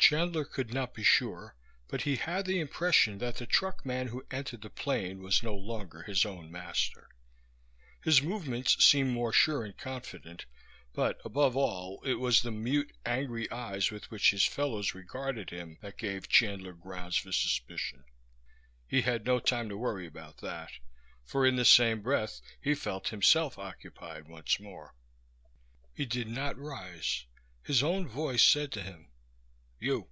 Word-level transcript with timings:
Chandler 0.00 0.46
could 0.46 0.72
not 0.72 0.94
be 0.94 1.02
sure, 1.02 1.54
but 1.86 2.02
he 2.02 2.16
had 2.16 2.46
the 2.46 2.60
impression 2.60 3.18
that 3.18 3.36
the 3.36 3.46
truckman 3.46 4.06
who 4.06 4.24
entered 4.30 4.62
the 4.62 4.70
plane 4.70 5.20
was 5.20 5.42
no 5.42 5.54
longer 5.54 6.02
his 6.04 6.24
own 6.24 6.50
master. 6.50 7.10
His 8.02 8.22
movements 8.22 8.82
seemed 8.82 9.10
more 9.12 9.34
sure 9.34 9.66
and 9.66 9.76
confident, 9.76 10.46
but 10.94 11.20
above 11.26 11.58
all 11.58 12.00
it 12.06 12.14
was 12.14 12.40
the 12.40 12.50
mute, 12.50 12.96
angry 13.04 13.50
eyes 13.50 13.90
with 13.90 14.10
which 14.10 14.30
his 14.30 14.46
fellows 14.46 14.94
regarded 14.94 15.50
him 15.50 15.76
that 15.82 15.98
gave 15.98 16.26
Chandler 16.26 16.72
grounds 16.72 17.18
for 17.18 17.30
suspicion. 17.30 18.04
He 18.86 19.02
had 19.02 19.26
no 19.26 19.40
time 19.40 19.68
to 19.68 19.76
worry 19.76 20.06
about 20.06 20.38
that; 20.38 20.70
for 21.22 21.44
in 21.44 21.56
the 21.56 21.66
same 21.66 22.00
breath 22.00 22.40
he 22.62 22.74
felt 22.74 23.08
himself 23.08 23.58
occupied 23.58 24.26
once 24.26 24.58
more. 24.58 24.94
He 25.92 26.06
did 26.06 26.28
not 26.28 26.56
rise. 26.56 27.26
His 27.62 27.82
own 27.82 28.08
voice 28.08 28.42
said 28.42 28.72
to 28.72 28.82
him, 28.82 29.10
"You. 29.80 30.08